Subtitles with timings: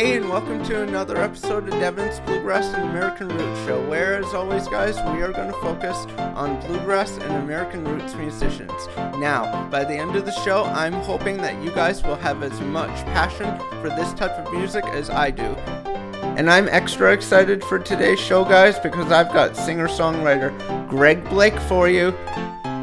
[0.00, 4.32] Hey, and welcome to another episode of Devon's Bluegrass and American Roots Show, where, as
[4.32, 8.88] always, guys, we are going to focus on bluegrass and American roots musicians.
[8.96, 12.58] Now, by the end of the show, I'm hoping that you guys will have as
[12.62, 15.42] much passion for this type of music as I do.
[15.42, 21.60] And I'm extra excited for today's show, guys, because I've got singer songwriter Greg Blake
[21.60, 22.16] for you.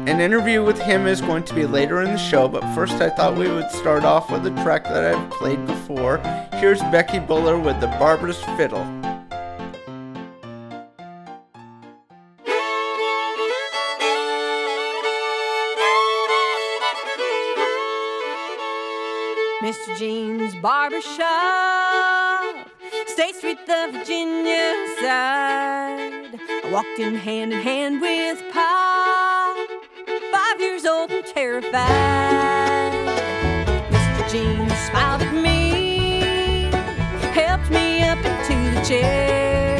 [0.08, 3.10] An interview with him is going to be later in the show, but first I
[3.10, 6.16] thought we would start off with a track that I've played before.
[6.54, 8.86] Here's Becky Buller with the Barber's Fiddle.
[19.62, 19.98] Mr.
[19.98, 21.28] Jean's Barbershop,
[23.08, 26.40] State Street, the Virginia side.
[26.64, 29.27] I walked in hand in hand with Pa,
[30.58, 32.92] five years old and terrified.
[33.90, 34.30] Mr.
[34.30, 36.70] Jean smiled at me,
[37.32, 39.78] helped me up into the chair.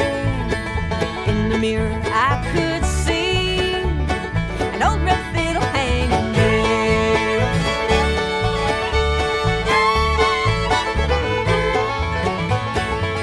[1.27, 3.73] In the mirror, I could see
[4.73, 7.39] an old red fiddle hanging there.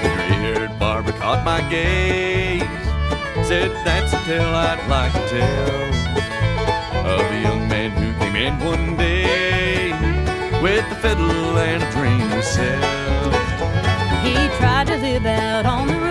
[0.02, 2.62] The gray-haired barber caught my gaze.
[3.46, 5.95] Said that's a tale I'd like to tell
[8.46, 9.90] in one day
[10.62, 13.30] with a fiddle and a dream sell.
[14.22, 16.05] He tried to live out on the road.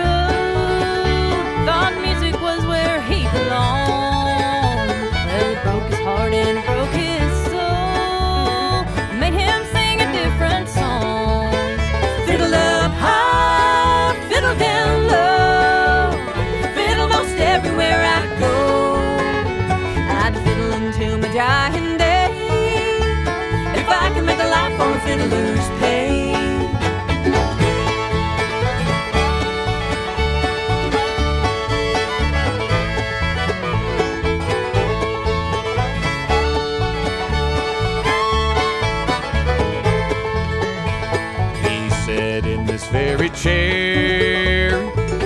[41.62, 44.70] He sat in this very chair,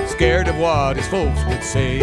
[0.06, 1.98] scared of what his folks would say.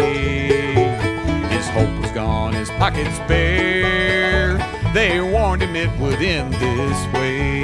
[1.48, 4.47] His hope was gone, his pockets bare.
[4.94, 7.62] They warned him it would end this way.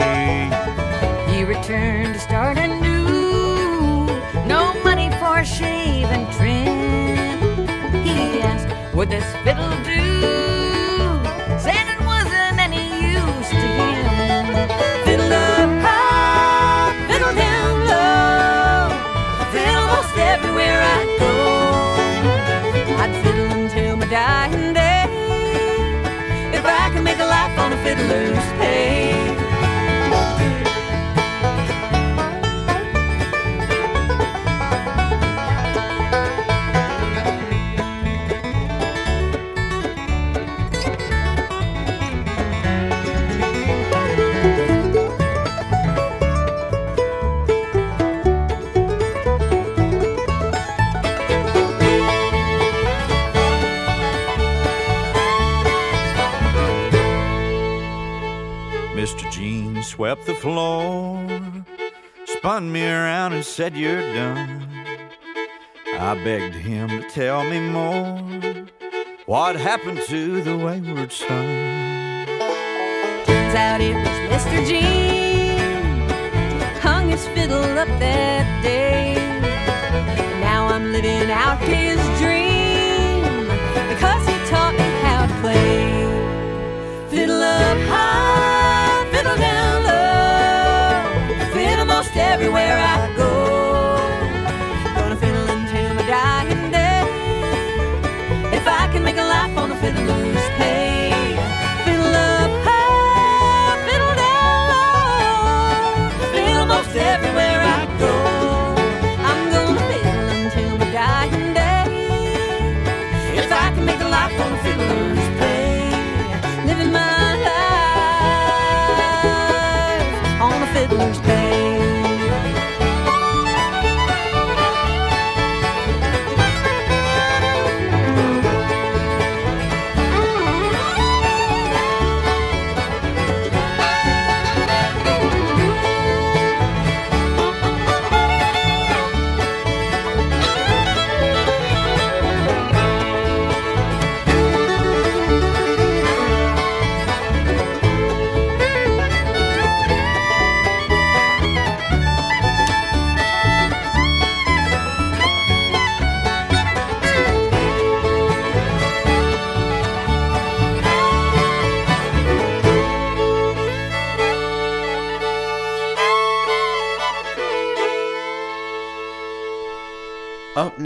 [1.32, 4.06] He returned to start anew.
[4.46, 7.66] No money for a shave and trim.
[8.04, 9.24] He asked, Would this
[28.08, 28.53] life
[63.54, 64.68] said, You're done.
[65.96, 68.18] I begged him to tell me more.
[69.26, 72.26] What happened to the wayward son?
[73.24, 74.66] Turns out it was Mr.
[74.66, 76.10] Jean
[76.80, 79.14] hung his fiddle up that day.
[80.40, 81.93] Now I'm living out his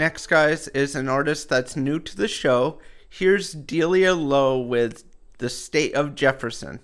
[0.09, 2.79] next, guys, is an artist that's new to the show.
[3.07, 5.03] Here's Delia Lowe with
[5.37, 6.79] The State of Jefferson.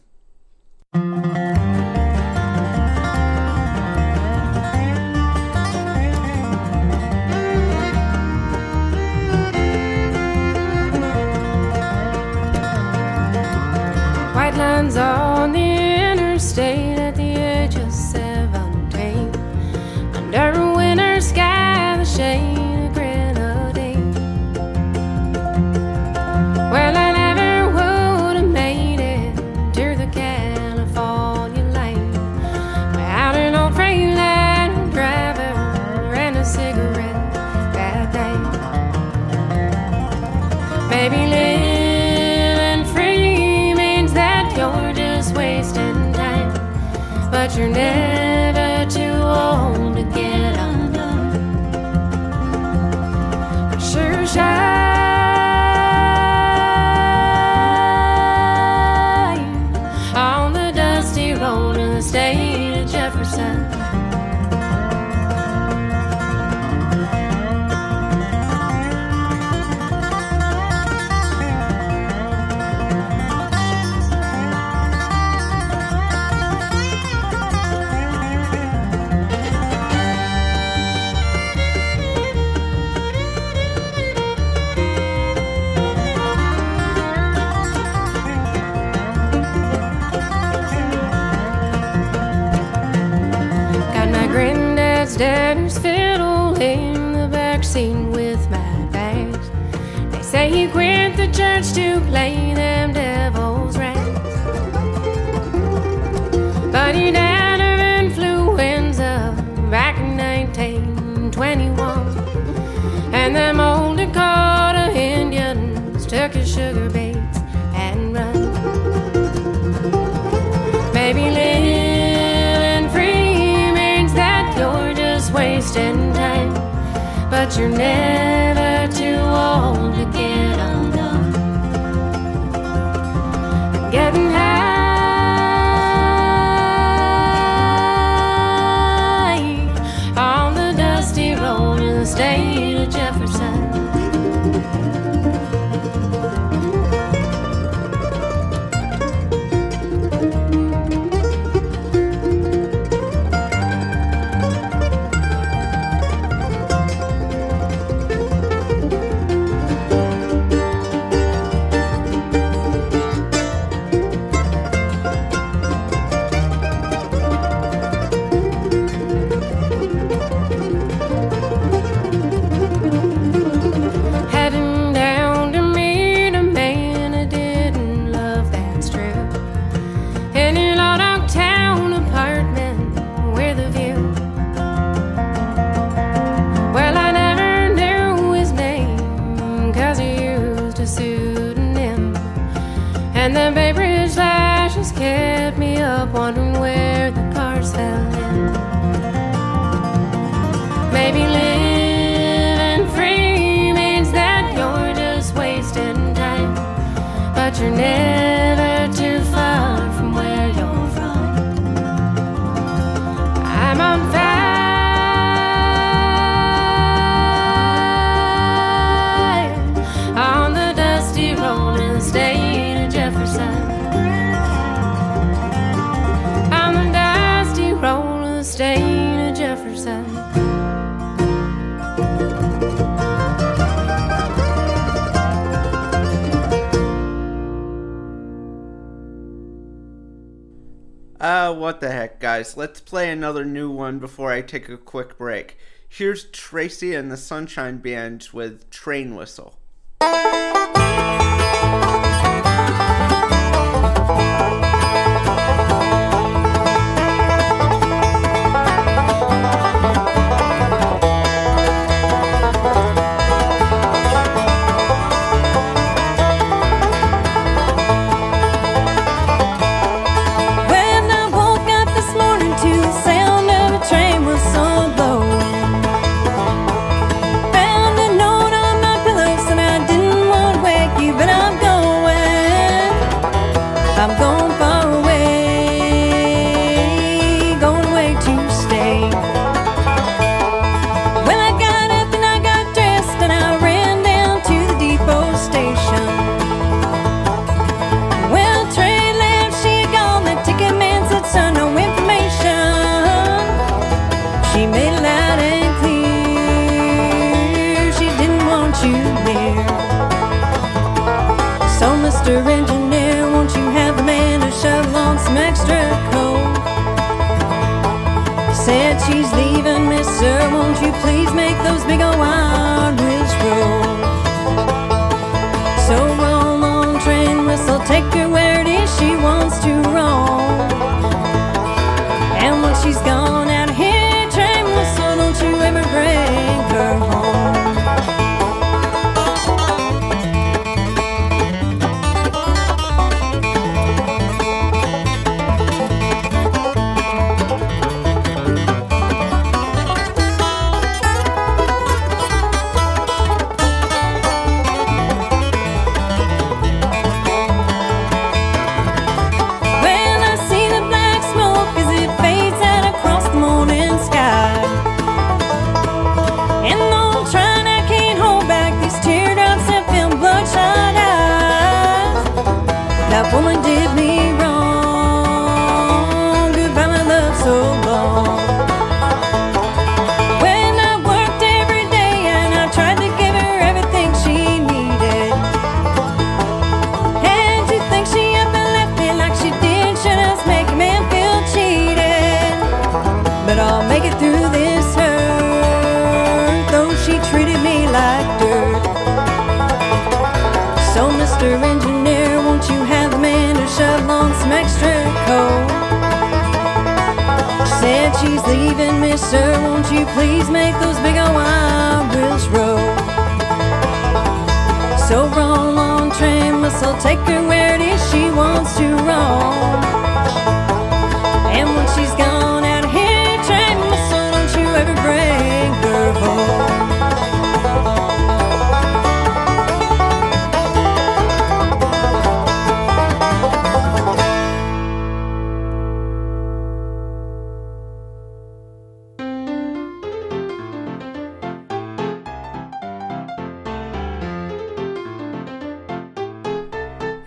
[242.36, 245.58] guys, let's play another new one before I take a quick break.
[245.88, 249.58] Here's Tracy and the Sunshine Band with Train Whistle.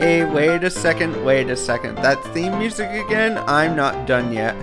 [0.09, 1.97] Hey, wait a second, wait a second.
[1.97, 3.37] That theme music again?
[3.47, 4.57] I'm not done yet.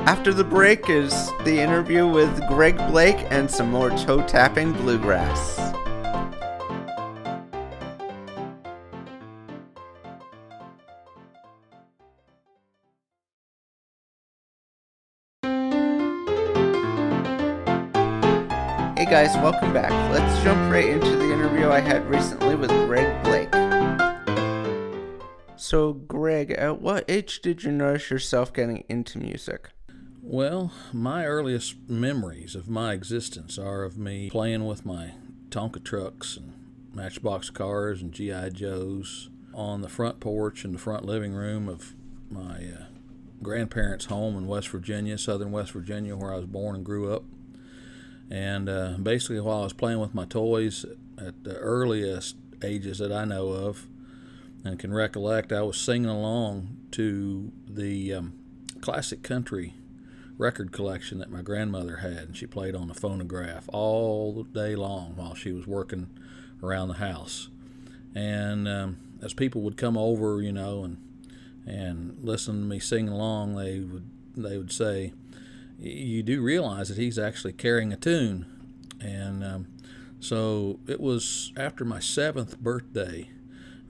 [0.00, 5.56] After the break is the interview with Greg Blake and some more toe tapping bluegrass.
[18.94, 19.90] Hey guys, welcome back.
[20.12, 23.15] Let's jump right into the interview I had recently with Greg.
[25.68, 29.70] So, Greg, at what age did you notice yourself getting into music?
[30.22, 35.14] Well, my earliest memories of my existence are of me playing with my
[35.50, 36.52] Tonka trucks and
[36.94, 38.50] Matchbox cars and G.I.
[38.50, 41.94] Joes on the front porch in the front living room of
[42.30, 42.84] my uh,
[43.42, 47.24] grandparents' home in West Virginia, southern West Virginia, where I was born and grew up.
[48.30, 50.86] And uh, basically, while I was playing with my toys
[51.18, 53.88] at the earliest ages that I know of
[54.66, 58.34] and can recollect, I was singing along to the um,
[58.80, 59.74] classic country
[60.38, 62.18] record collection that my grandmother had.
[62.18, 66.08] And she played on the phonograph all day long while she was working
[66.62, 67.48] around the house.
[68.14, 71.02] And um, as people would come over, you know, and
[71.68, 75.12] and listen to me sing along, they would they would say,
[75.78, 78.46] "You do realize that he's actually carrying a tune."
[79.00, 79.66] And um,
[80.20, 83.28] so it was after my seventh birthday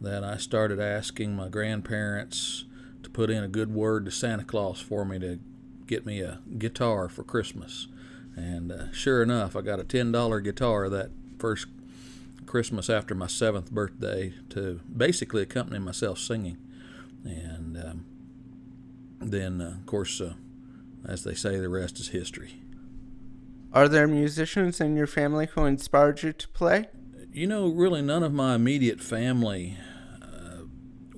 [0.00, 2.64] that I started asking my grandparents
[3.02, 5.38] to put in a good word to Santa Claus for me to
[5.86, 7.88] get me a guitar for Christmas.
[8.34, 11.66] And uh, sure enough, I got a $10 guitar that first
[12.44, 16.58] Christmas after my seventh birthday to basically accompany myself singing.
[17.24, 18.04] And um,
[19.20, 20.34] then, uh, of course, uh,
[21.06, 22.60] as they say, the rest is history.
[23.72, 26.88] Are there musicians in your family who inspired you to play?
[27.36, 29.76] You know, really, none of my immediate family
[30.22, 30.62] uh,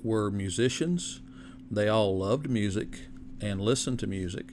[0.03, 1.21] were musicians.
[1.71, 3.05] They all loved music
[3.39, 4.47] and listened to music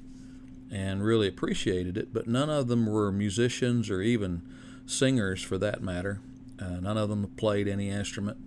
[0.71, 4.43] and really appreciated it, but none of them were musicians or even
[4.87, 6.21] singers for that matter.
[6.61, 8.39] Uh, none of them played any instrument.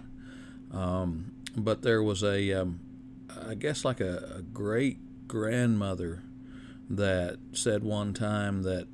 [0.71, 2.79] Um, but there was a, um,
[3.45, 6.23] I guess, like a, a great grandmother
[6.89, 8.87] that said one time that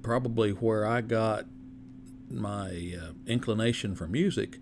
[0.00, 1.46] probably where I got
[2.30, 4.58] my uh, inclination for music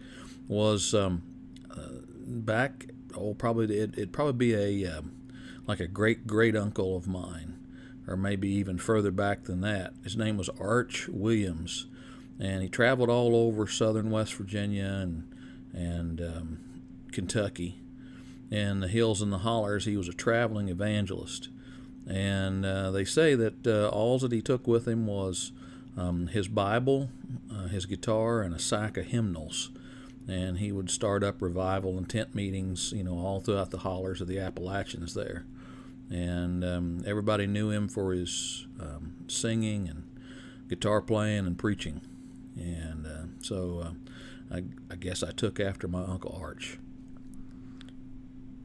[0.48, 1.22] was um,
[1.70, 2.86] uh, back.
[3.14, 4.54] Oh, probably it, it'd probably be
[4.84, 5.12] a um,
[5.66, 7.58] like a great great uncle of mine,
[8.06, 9.92] or maybe even further back than that.
[10.02, 11.86] His name was Arch Williams,
[12.38, 15.34] and he traveled all over southern West Virginia and
[15.72, 16.58] and um,
[17.12, 17.78] Kentucky.
[18.52, 21.48] and the hills and the hollers, he was a traveling evangelist.
[22.06, 25.52] And uh, they say that uh, all that he took with him was
[25.96, 27.10] um, his Bible,
[27.52, 29.70] uh, his guitar, and a sack of hymnals.
[30.28, 34.20] And he would start up revival and tent meetings, you know, all throughout the hollers
[34.20, 35.44] of the Appalachians there.
[36.10, 40.04] And um, everybody knew him for his um, singing and
[40.68, 42.02] guitar playing and preaching.
[42.56, 46.78] And uh, so uh, I, I guess I took after my Uncle Arch.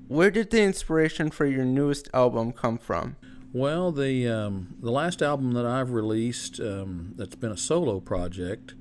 [0.08, 3.16] Where did the inspiration for your newest album come from?
[3.54, 8.76] Well, the um, the last album that I've released um, that's been a solo project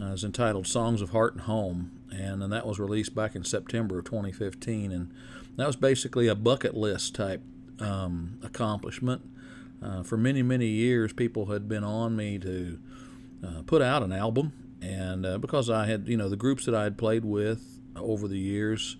[0.00, 3.42] uh, is entitled "Songs of Heart and Home," and, and that was released back in
[3.42, 5.10] September of 2015, and
[5.56, 7.42] that was basically a bucket list type
[7.80, 9.22] um, accomplishment.
[9.82, 12.78] Uh, for many many years, people had been on me to
[13.42, 14.52] uh, put out an album,
[14.82, 18.28] and uh, because I had you know the groups that I had played with over
[18.28, 18.98] the years,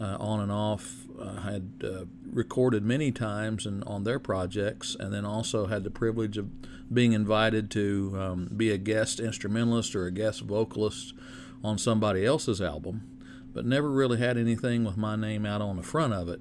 [0.00, 5.12] uh, on and off, uh, had uh, recorded many times and on their projects, and
[5.12, 6.48] then also had the privilege of
[6.92, 11.14] being invited to um, be a guest instrumentalist or a guest vocalist
[11.62, 13.06] on somebody else's album,
[13.52, 16.40] but never really had anything with my name out on the front of it.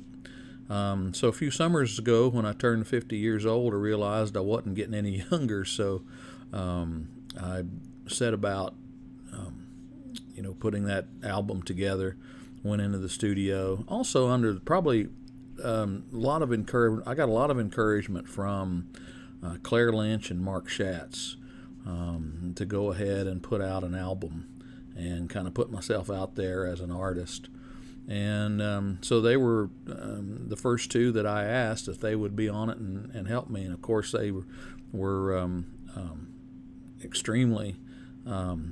[0.69, 4.41] Um, so a few summers ago, when I turned 50 years old, I realized I
[4.41, 5.65] wasn't getting any younger.
[5.65, 6.03] So
[6.53, 7.63] um, I
[8.07, 8.75] set about,
[9.33, 9.67] um,
[10.35, 12.17] you know, putting that album together.
[12.67, 15.07] Went into the studio, also under probably
[15.63, 17.07] um, a lot of encouragement.
[17.07, 18.89] I got a lot of encouragement from
[19.41, 21.37] uh, Claire Lynch and Mark Schatz
[21.85, 24.49] um, to go ahead and put out an album
[24.97, 27.47] and kind of put myself out there as an artist.
[28.05, 32.35] And um, so they were um, the first two that I asked if they would
[32.35, 33.63] be on it and, and help me.
[33.63, 34.45] And of course, they were,
[34.91, 36.33] were um, um,
[37.01, 37.77] extremely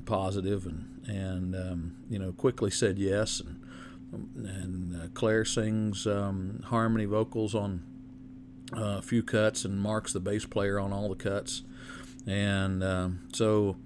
[0.06, 3.40] positive and, and you know, quickly said yes.
[3.40, 3.62] And,
[4.36, 7.84] and uh, Claire sings harmony vocals on
[8.76, 11.64] uh, a few cuts, and Mark's the bass player on all the cuts.
[12.28, 12.84] And
[13.34, 13.78] so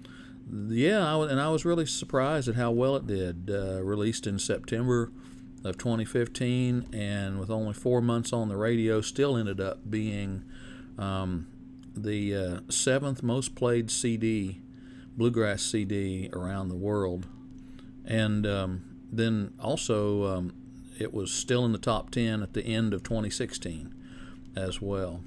[0.68, 3.50] yeah, I, and I was really surprised at how well it did.
[3.50, 5.12] Uh, released in September
[5.64, 10.44] of 2015, and with only four months on the radio, still ended up being
[10.98, 11.46] um,
[11.94, 14.60] the uh, seventh most played CD,
[15.16, 17.26] bluegrass CD around the world.
[18.04, 20.54] And um, then also, um,
[20.98, 23.94] it was still in the top 10 at the end of 2016
[24.56, 25.22] as well.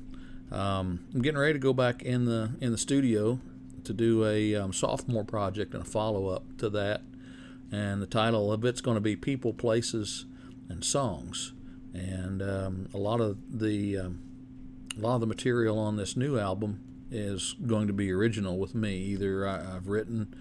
[0.51, 3.39] Um, I'm getting ready to go back in the in the studio
[3.83, 7.01] to do a um, sophomore project and a follow up to that
[7.73, 10.25] and the title of it's going to be People, Places,
[10.69, 11.53] and Songs.
[11.91, 14.21] And um, a lot of the um,
[14.95, 18.75] a lot of the material on this new album is going to be original with
[18.75, 18.95] me.
[18.97, 20.35] Either I, have written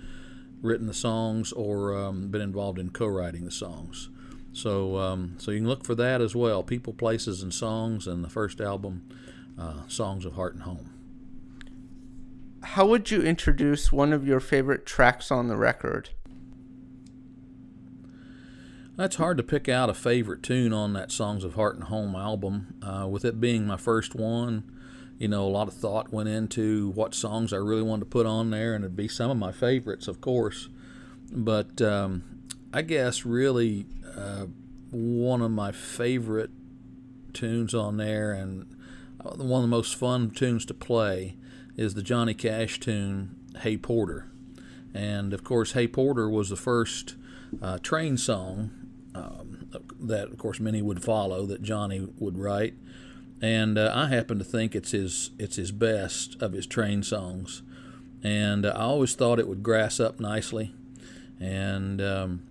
[0.62, 4.08] written the songs or um, been involved in co-writing the songs.
[4.52, 6.62] So um, so you can look for that as well.
[6.62, 9.08] People, Places, and Songs, and the first album,
[9.58, 10.92] uh, Songs of Heart and Home.
[12.62, 16.10] How would you introduce one of your favorite tracks on the record?
[18.94, 22.14] That's hard to pick out a favorite tune on that Songs of Heart and Home
[22.14, 22.74] album.
[22.82, 24.70] Uh, with it being my first one,
[25.18, 28.26] you know, a lot of thought went into what songs I really wanted to put
[28.26, 30.68] on there, and it'd be some of my favorites, of course.
[31.30, 34.46] But um, I guess really uh,
[34.90, 36.50] one of my favorite
[37.32, 38.66] tunes on there, and
[39.24, 41.36] uh, one of the most fun tunes to play,
[41.76, 44.30] is the Johnny Cash tune "Hey Porter."
[44.92, 47.14] And of course, "Hey Porter" was the first
[47.60, 48.70] uh, train song
[49.14, 49.68] um,
[50.00, 52.74] that, of course, many would follow that Johnny would write,
[53.42, 57.62] and uh, I happen to think it's his it's his best of his train songs,
[58.22, 60.72] and uh, I always thought it would grass up nicely,
[61.40, 62.42] and um,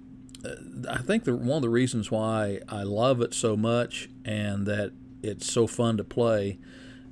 [0.89, 4.91] I think the, one of the reasons why I love it so much and that
[5.23, 6.59] it's so fun to play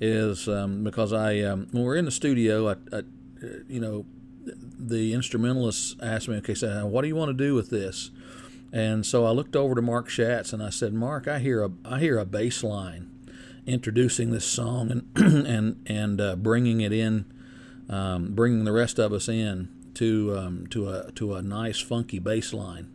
[0.02, 3.02] is um, because I um, when we're in the studio, I, I,
[3.68, 4.06] you know,
[4.46, 8.12] the instrumentalist asked me, okay, so what do you want to do with this?
[8.72, 11.72] And so I looked over to Mark Schatz and I said, Mark, I hear a
[11.86, 13.10] I hear a bass line
[13.70, 15.08] introducing this song and
[15.48, 17.32] and and uh, bringing it in,
[17.90, 22.20] um, bringing the rest of us in to um, to a to a nice funky
[22.20, 22.92] bass line,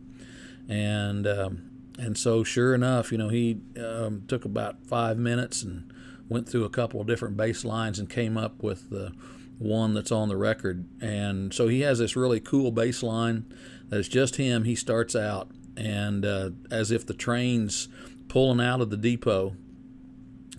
[0.67, 5.91] and um, and so sure enough, you know, he um, took about five minutes and
[6.27, 9.13] went through a couple of different bass lines and came up with the
[9.57, 10.85] one that's on the record.
[11.01, 13.45] And so he has this really cool bass line
[13.89, 14.63] that is just him.
[14.65, 17.87] He starts out and uh, as if the train's
[18.27, 19.55] pulling out of the depot,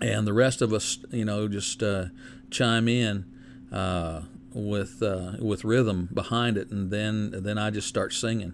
[0.01, 2.05] and the rest of us, you know, just uh,
[2.49, 3.25] chime in
[3.71, 4.21] uh,
[4.53, 8.53] with uh, with rhythm behind it, and then then I just start singing,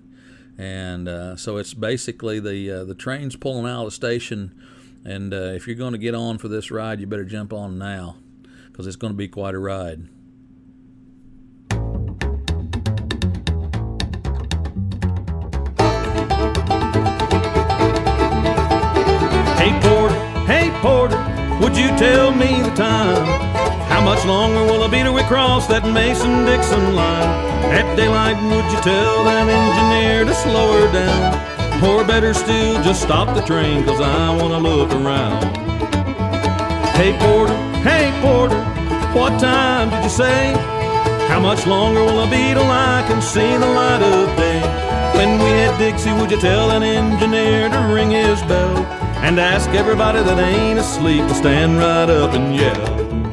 [0.58, 4.54] and uh, so it's basically the uh, the train's pulling out of the station,
[5.06, 8.18] and if you're going to get on for this ride, you better jump on now,
[8.72, 10.08] because it's going to be quite a ride.
[19.58, 21.33] Hey Porter, hey Porter,
[21.64, 23.26] would you tell me the time?
[23.88, 27.32] How much longer will it be till we cross that Mason-Dixon line?
[27.72, 31.32] At daylight, would you tell that engineer to slow her down?
[31.82, 35.44] Or better still, just stop the train, cause I wanna look around.
[37.00, 37.56] Hey Porter,
[37.88, 38.60] hey Porter,
[39.18, 40.52] what time did you say?
[41.30, 44.62] How much longer will it be till I can see the light of day?
[45.16, 49.03] When we hit Dixie, would you tell that engineer to ring his bell?
[49.24, 53.33] And ask everybody that ain't asleep to stand right up and yell.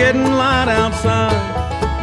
[0.00, 1.36] Getting light outside.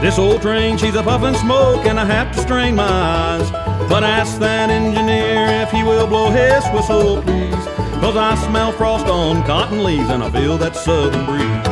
[0.03, 3.49] This old train, she's a puffin' smoke, and I have to strain my eyes.
[3.89, 7.63] But ask that engineer if he will blow his whistle, please.
[8.03, 11.67] Cause I smell frost on cotton leaves, and I feel that southern breeze.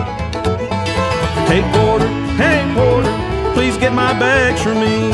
[1.45, 2.09] Hey Porter,
[2.41, 3.15] hey Porter,
[3.53, 5.13] please get my bags for me.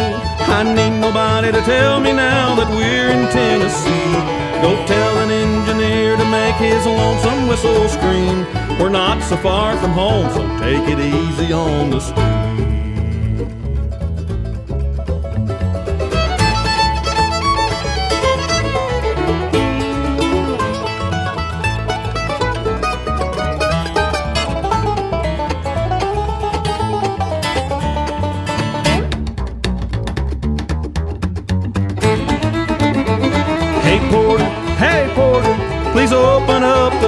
[0.57, 4.15] I need nobody to tell me now that we're in Tennessee.
[4.63, 8.45] Go tell an engineer make his lonesome whistle scream.
[8.79, 12.40] We're not so far from home, so take it easy on the street.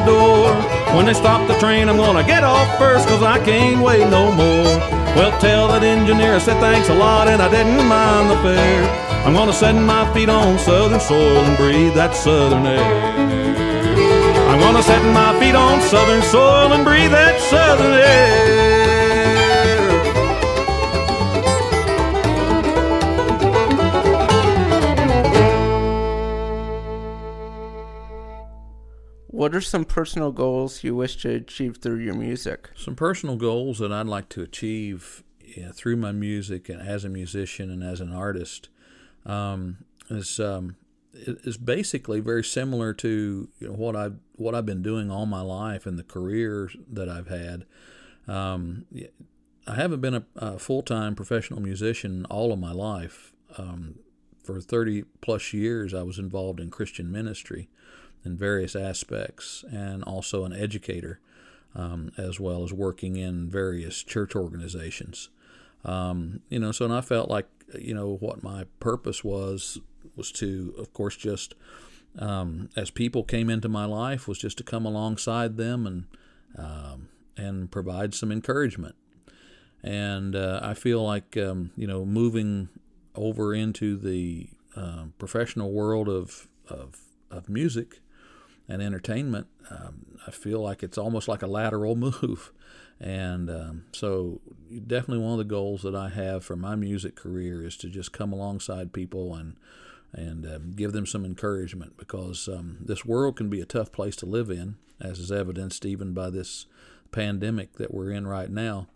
[0.06, 0.54] Door.
[0.96, 4.32] When they stop the train, I'm gonna get off first, cause I can't wait no
[4.32, 4.78] more.
[5.16, 8.84] Well, tell that engineer I said thanks a lot and I didn't mind the fare.
[9.26, 13.44] I'm gonna set my feet on southern soil and breathe that southern air.
[14.50, 18.83] I'm gonna set my feet on southern soil and breathe that southern air.
[29.44, 32.70] What are some personal goals you wish to achieve through your music?
[32.78, 37.10] Some personal goals that I'd like to achieve yeah, through my music and as a
[37.10, 38.70] musician and as an artist
[39.26, 39.80] um,
[40.10, 40.78] is um,
[41.12, 45.42] is basically very similar to you know, what I've what I've been doing all my
[45.42, 47.66] life and the career that I've had.
[48.30, 48.86] Um,
[49.68, 53.34] I haven't been a, a full time professional musician all of my life.
[53.58, 53.96] Um,
[54.42, 57.68] for 30 plus years, I was involved in Christian ministry
[58.26, 61.20] in various aspects and also an educator,
[61.76, 65.30] um, as well as working in various church organizations.
[65.86, 69.80] Um, you know, so and I felt like, you know, what my purpose was
[70.16, 71.56] was to, of course, just
[72.20, 76.06] um, as people came into my life, was just to come alongside them and
[76.58, 78.96] um, and provide some encouragement.
[79.84, 82.70] And uh, I feel like, um, you know, moving
[83.16, 88.00] over into the uh, professional world of, of, of music
[88.68, 92.52] and entertainment, um, I feel like it's almost like a lateral move.
[93.00, 94.40] And um, so,
[94.88, 98.14] definitely one of the goals that I have for my music career is to just
[98.14, 99.58] come alongside people and
[100.16, 104.16] and um, give them some encouragement because um, this world can be a tough place
[104.18, 106.68] to live in, as is evidenced even by this
[107.12, 108.88] pandemic that we're in right now.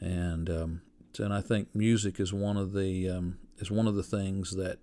[0.00, 0.80] And um,
[1.18, 4.78] and I think music is one of the is one of the things that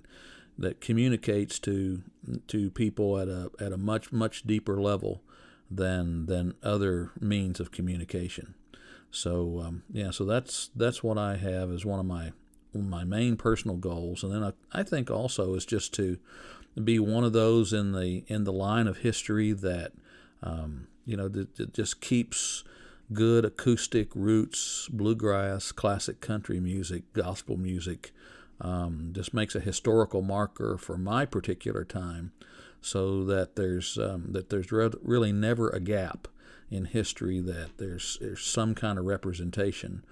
[0.58, 2.04] that communicates to
[2.48, 5.22] to people at a at a much much deeper level
[5.70, 8.56] than than other means of communication.
[9.12, 12.32] So um, yeah, so that's that's what I have as one of my
[12.74, 16.18] my main personal goals, and then I, I think also is just to
[16.82, 19.92] be one of those in the in the line of history that
[20.42, 22.64] um, you know that, that just keeps
[23.14, 28.12] good acoustic roots, bluegrass, classic country music, gospel music.
[28.63, 32.32] Um, just makes a historical marker for my particular time,
[32.80, 36.28] so that there's um, that there's re- really never a gap
[36.69, 40.04] in history that there's there's some kind of representation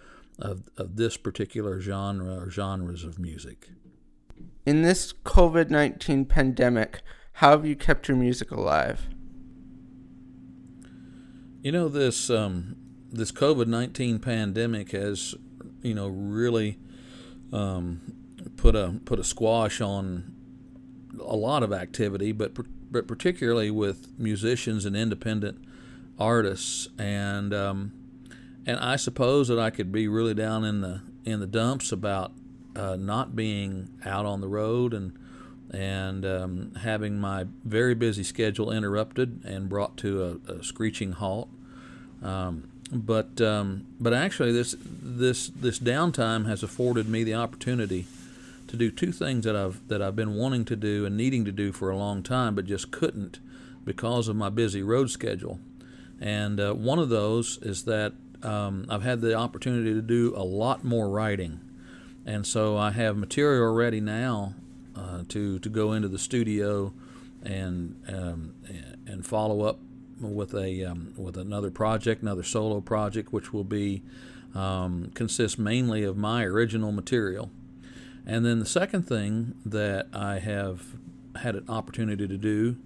[0.41, 3.69] of, of this particular genre or genres of music.
[4.65, 7.01] In this COVID 19 pandemic,
[7.33, 9.07] how have you kept your music alive?
[11.61, 12.75] You know, this, um,
[13.11, 15.35] this COVID 19 pandemic has,
[15.81, 16.77] you know, really
[17.51, 18.01] um,
[18.57, 20.33] put, a, put a squash on
[21.19, 22.53] a lot of activity, but,
[22.91, 25.63] but particularly with musicians and independent
[26.17, 26.89] artists.
[26.97, 27.93] And, um,
[28.65, 32.31] and I suppose that I could be really down in the in the dumps about
[32.75, 35.17] uh, not being out on the road and
[35.71, 41.49] and um, having my very busy schedule interrupted and brought to a, a screeching halt.
[42.23, 48.05] Um, but um, but actually, this this this downtime has afforded me the opportunity
[48.69, 51.51] to do two things that I've that I've been wanting to do and needing to
[51.51, 53.39] do for a long time, but just couldn't
[53.83, 55.59] because of my busy road schedule.
[56.21, 60.43] And uh, one of those is that um, I've had the opportunity to do a
[60.43, 61.59] lot more writing,
[62.25, 64.53] and so I have material ready now
[64.95, 66.93] uh, to to go into the studio
[67.41, 68.53] and um,
[69.07, 69.79] and follow up
[70.21, 74.03] with a um, with another project, another solo project, which will be
[74.53, 77.49] um, consist mainly of my original material.
[78.29, 80.83] And then the second thing that I have
[81.37, 82.77] had an opportunity to do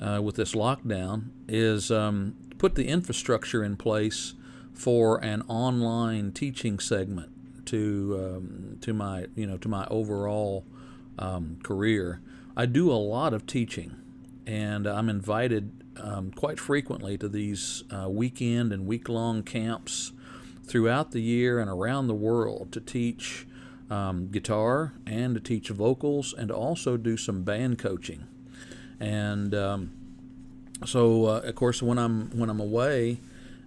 [0.00, 4.34] uh, with this lockdown is um, put the infrastructure in place
[4.74, 7.30] for an online teaching segment
[7.66, 10.66] to um, to my you know to my overall
[11.16, 12.20] um, career.
[12.56, 13.94] I do a lot of teaching,
[14.48, 20.10] and I'm invited um, quite frequently to these uh, weekend and week long camps
[20.64, 23.46] throughout the year and around the world to teach
[23.92, 28.26] um, guitar and to teach vocals and to also do some band coaching.
[28.98, 29.92] And um,
[30.86, 33.18] so, uh, of course, when I'm when I'm away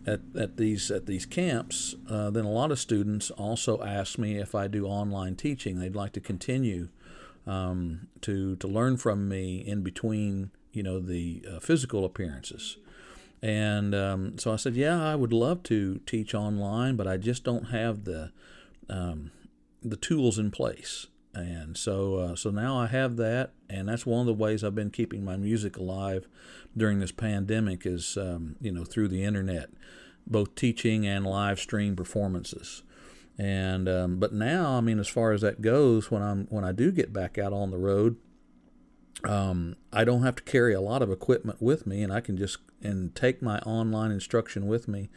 [0.08, 4.38] at, at these at these camps, uh, then a lot of students also ask me
[4.38, 5.80] if I do online teaching.
[5.80, 6.90] They'd like to continue
[7.46, 12.78] um, to to learn from me in between, you know, the uh, physical appearances.
[13.44, 17.44] And um, so I said, yeah, I would love to teach online, but I just
[17.44, 18.32] don't have the
[18.90, 19.30] um,
[19.86, 21.08] the tools in place.
[21.34, 24.74] And so, uh, so now I have that, and that's one of the ways I've
[24.74, 26.28] been keeping my music alive
[26.76, 29.70] during this pandemic is, um, you know, through the internet,
[30.26, 32.84] both teaching and live stream performances.
[33.38, 36.72] And um, but now, I mean, as far as that goes, when I'm when I
[36.72, 38.16] do get back out on the road,
[39.26, 42.38] um, I don't have to carry a lot of equipment with me, and I can
[42.38, 45.10] just and take my online instruction with me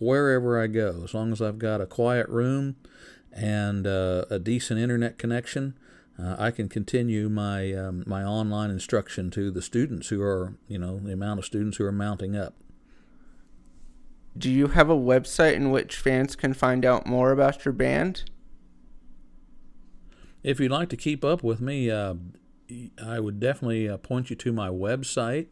[0.00, 2.74] wherever I go, as long as I've got a quiet room
[3.32, 5.78] and uh, a decent internet connection,
[6.18, 10.78] uh, I can continue my um, my online instruction to the students who are, you
[10.78, 12.54] know, the amount of students who are mounting up.
[14.36, 18.30] Do you have a website in which fans can find out more about your band?
[20.42, 22.14] If you'd like to keep up with me, uh,
[23.02, 25.48] I would definitely uh, point you to my website,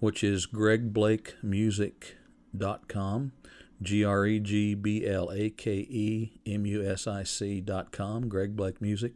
[0.00, 3.32] which is gregblakemusic.com.
[3.82, 7.92] G R E G B L A K E M U S I C dot
[7.92, 9.12] com, Greg Blake Music.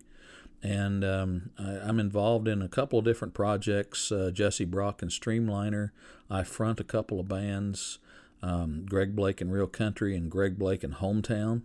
[0.62, 5.10] And um, I, am involved in a couple of different projects uh, Jesse Brock and
[5.10, 5.90] Streamliner.
[6.28, 7.98] I front a couple of bands
[8.42, 11.62] um, Greg Blake and Real Country and Greg Blake and Hometown.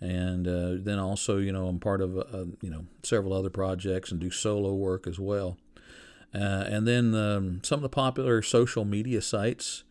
[0.00, 4.12] And uh, then also, you know, I'm part of, uh, you know, several other projects
[4.12, 5.56] and do solo work as well.
[6.34, 9.84] Uh, and then um, some of the popular social media sites.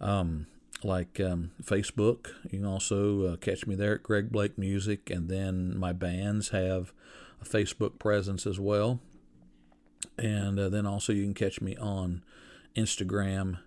[0.00, 0.46] Um,
[0.84, 2.28] like um, Facebook.
[2.44, 6.50] You can also uh, catch me there at Greg Blake Music, and then my bands
[6.50, 6.92] have
[7.40, 9.00] a Facebook presence as well.
[10.18, 12.22] And uh, then also you can catch me on
[12.76, 13.58] Instagram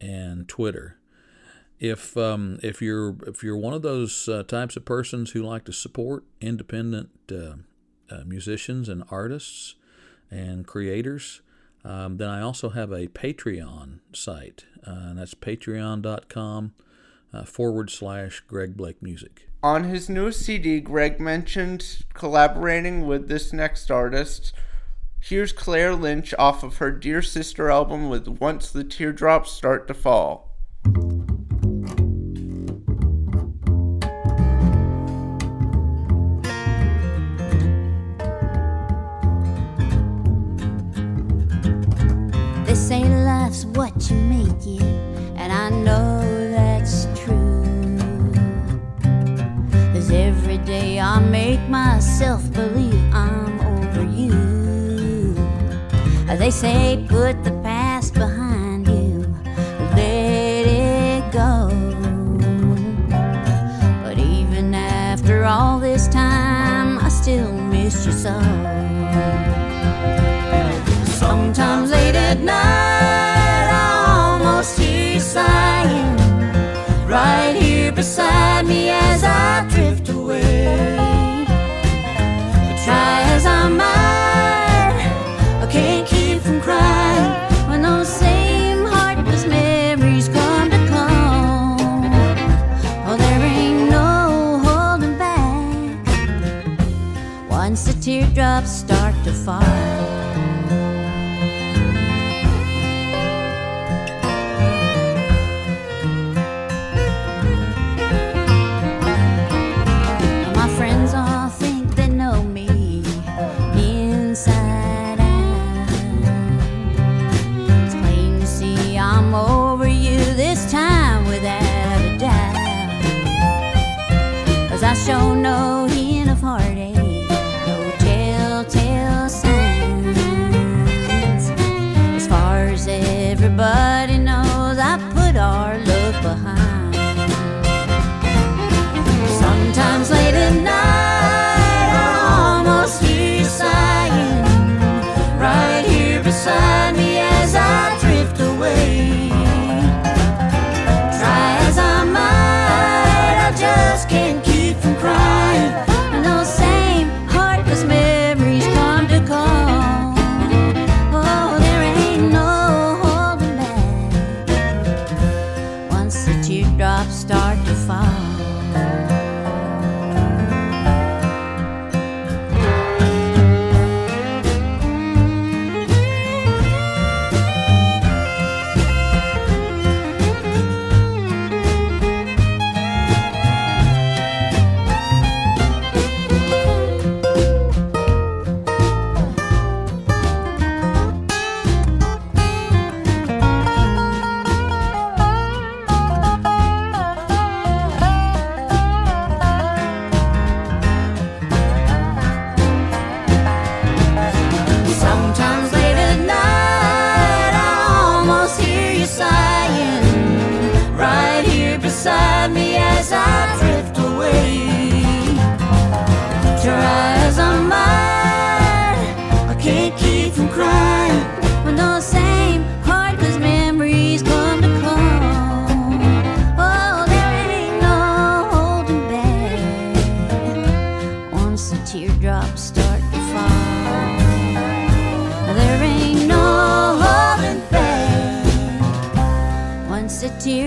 [0.00, 0.98] and Twitter.
[1.80, 5.64] If um, if you're if you're one of those uh, types of persons who like
[5.64, 7.54] to support independent uh,
[8.10, 9.76] uh, musicians and artists
[10.30, 11.40] and creators,
[11.84, 16.72] um, then I also have a Patreon site, uh, and that's patreon.com
[17.32, 19.48] uh, forward slash Greg Blake Music.
[19.62, 24.52] On his new CD, Greg mentioned collaborating with this next artist.
[25.20, 29.94] Here's Claire Lynch off of her Dear Sister album with Once the Teardrops Start to
[29.94, 30.47] Fall.
[56.60, 56.96] Say
[99.48, 99.77] far.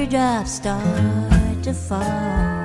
[0.02, 2.61] teardrops start to fall.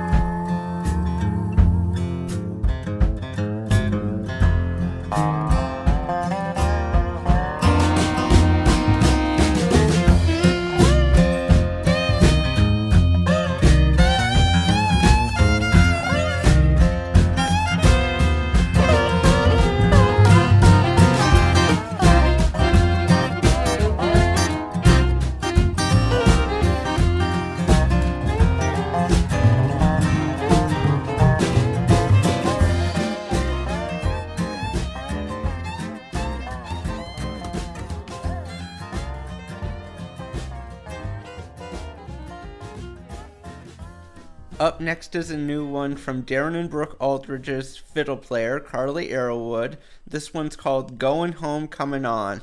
[44.87, 49.75] next is a new one from Darin and Brooke Aldridge's fiddle player, Carley Arrowood.
[50.09, 52.41] This one's called Going Home Coming On.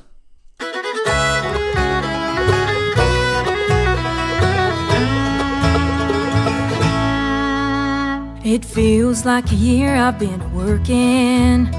[8.45, 11.71] It feels like a year I've been working.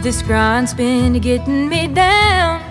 [0.00, 2.62] This grind's been getting me down.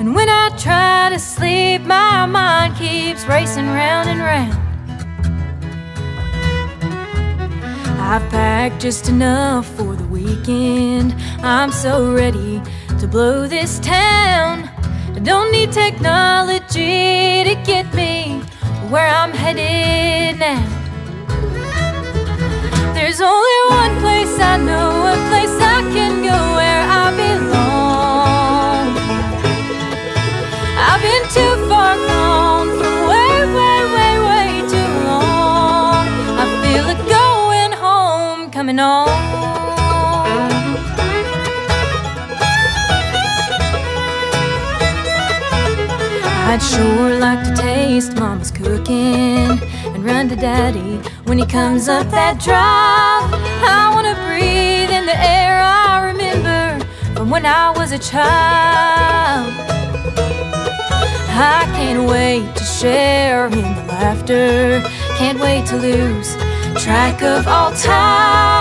[0.00, 4.65] And when I try to sleep, my mind keeps racing round and round.
[8.08, 11.12] I've packed just enough for the weekend.
[11.42, 12.62] I'm so ready
[13.00, 14.70] to blow this town.
[15.16, 18.38] I don't need technology to get me
[18.90, 20.62] where I'm headed now.
[22.94, 26.55] There's only one place I know, a place I can go.
[46.56, 49.60] I'd sure like to taste mama's cooking
[49.92, 53.28] and run to daddy when he comes up that drive.
[53.62, 56.82] I wanna breathe in the air I remember
[57.14, 59.52] from when I was a child.
[61.28, 64.80] I can't wait to share in the laughter,
[65.18, 66.36] can't wait to lose
[66.82, 68.55] track of all time.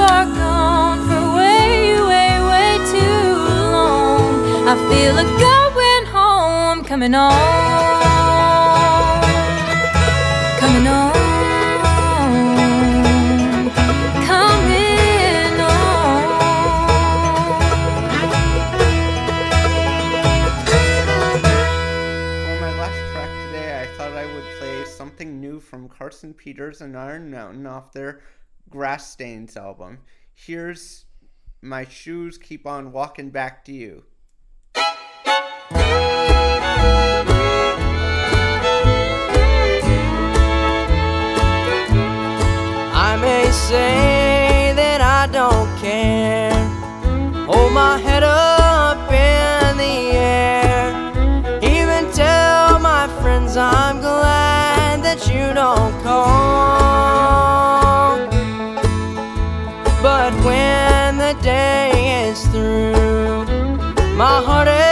[0.00, 4.22] Far gone for way, way, way too long.
[4.66, 7.32] I feel a going home coming on.
[10.60, 11.12] Coming on.
[14.30, 16.22] Coming on.
[22.44, 26.80] For my last track today, I thought I would play something new from Carson Peters
[26.80, 28.20] and Iron Mountain off their
[28.70, 29.98] Grass Stains album.
[30.32, 31.04] Here's
[31.60, 34.04] My Shoes Keep On Walking Back to You.
[42.94, 46.52] I may say that I don't care.
[47.46, 50.92] Hold my head up in the air.
[51.60, 57.79] Even tell my friends I'm glad that you don't call.
[64.20, 64.89] My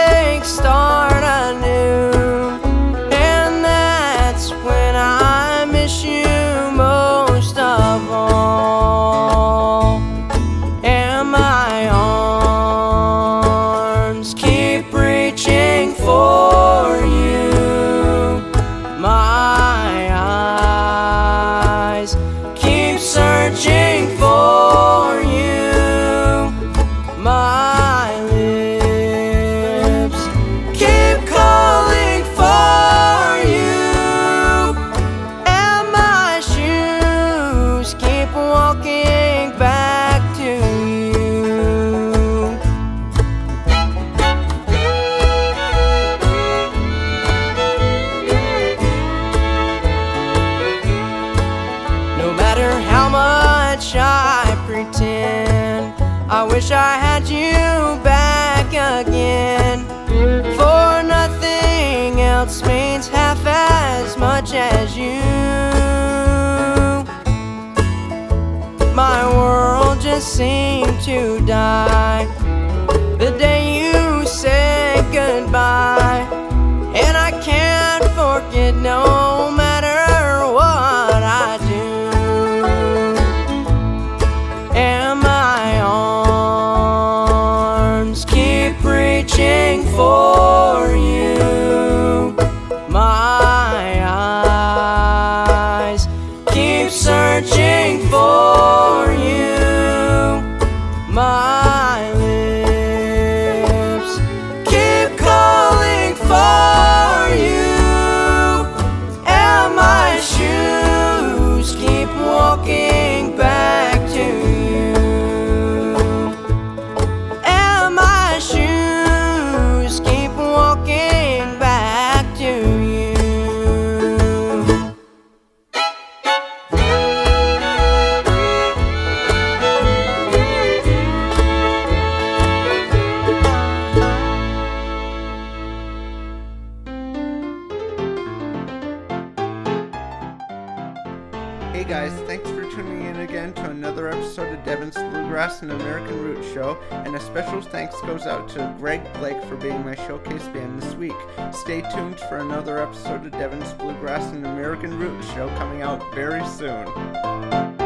[151.53, 156.45] Stay tuned for another episode of Devon's Bluegrass and American Root Show coming out very
[156.47, 157.78] soon.